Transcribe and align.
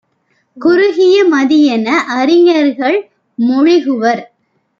குறுகிய 0.57 1.17
மதியென- 1.25 1.87
அறிஞர்கள் 2.17 2.97
மொழிகுவர். 3.39 4.23